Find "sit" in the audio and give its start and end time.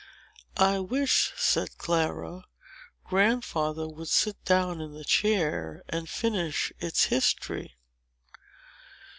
4.07-4.43